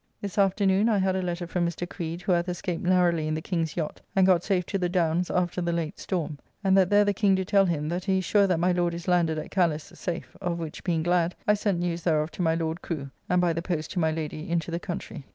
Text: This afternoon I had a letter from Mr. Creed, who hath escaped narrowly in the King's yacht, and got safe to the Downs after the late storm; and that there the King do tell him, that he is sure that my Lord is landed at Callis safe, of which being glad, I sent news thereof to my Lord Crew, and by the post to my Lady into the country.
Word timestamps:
This 0.19 0.39
afternoon 0.39 0.89
I 0.89 0.97
had 0.97 1.15
a 1.15 1.21
letter 1.21 1.45
from 1.45 1.63
Mr. 1.63 1.87
Creed, 1.87 2.23
who 2.23 2.31
hath 2.31 2.49
escaped 2.49 2.81
narrowly 2.81 3.27
in 3.27 3.35
the 3.35 3.39
King's 3.43 3.77
yacht, 3.77 4.01
and 4.15 4.25
got 4.25 4.43
safe 4.43 4.65
to 4.65 4.79
the 4.79 4.89
Downs 4.89 5.29
after 5.29 5.61
the 5.61 5.71
late 5.71 5.99
storm; 5.99 6.39
and 6.63 6.75
that 6.75 6.89
there 6.89 7.05
the 7.05 7.13
King 7.13 7.35
do 7.35 7.45
tell 7.45 7.65
him, 7.67 7.87
that 7.89 8.05
he 8.05 8.17
is 8.17 8.25
sure 8.25 8.47
that 8.47 8.59
my 8.59 8.71
Lord 8.71 8.95
is 8.95 9.07
landed 9.07 9.37
at 9.37 9.51
Callis 9.51 9.91
safe, 9.93 10.35
of 10.41 10.57
which 10.57 10.83
being 10.83 11.03
glad, 11.03 11.35
I 11.47 11.53
sent 11.53 11.81
news 11.81 12.01
thereof 12.01 12.31
to 12.31 12.41
my 12.41 12.55
Lord 12.55 12.81
Crew, 12.81 13.11
and 13.29 13.39
by 13.39 13.53
the 13.53 13.61
post 13.61 13.91
to 13.91 13.99
my 13.99 14.09
Lady 14.11 14.49
into 14.49 14.71
the 14.71 14.79
country. 14.79 15.27